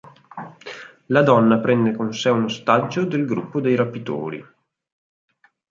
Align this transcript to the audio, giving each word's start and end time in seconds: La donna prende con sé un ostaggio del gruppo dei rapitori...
La 1.13 1.21
donna 1.21 1.59
prende 1.59 1.95
con 1.95 2.11
sé 2.11 2.29
un 2.31 2.45
ostaggio 2.45 3.05
del 3.05 3.27
gruppo 3.27 3.61
dei 3.61 3.75
rapitori... 3.75 4.43